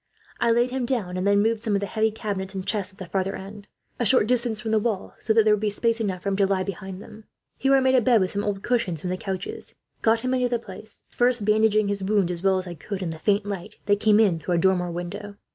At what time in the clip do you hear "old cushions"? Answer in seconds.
8.43-9.01